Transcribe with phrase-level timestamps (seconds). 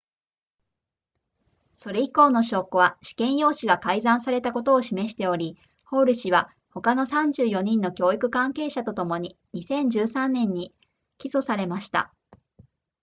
[1.75, 10.73] それ以降の証拠は試験用紙が改ざんされたことを示しておりホール氏は他の34人の教育関係者とともに2013年に
[11.19, 12.11] 起訴されました